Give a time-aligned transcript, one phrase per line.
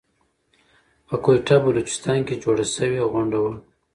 [1.07, 3.53] په کويټه بلوچستان کې جوړه شوى غونډه وه.